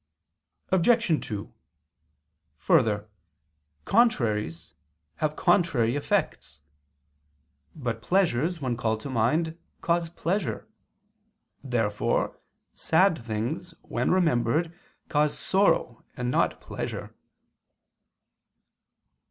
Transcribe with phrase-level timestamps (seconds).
[0.71, 1.27] Obj.
[1.27, 1.53] 2:
[2.57, 3.07] Further,
[3.85, 4.73] contraries
[5.17, 6.63] have contrary effects.
[7.75, 10.67] But pleasures, when called to mind, cause pleasure.
[11.63, 12.39] Therefore
[12.73, 14.73] sad things, when remembered,
[15.07, 17.13] cause sorrow and not pleasure.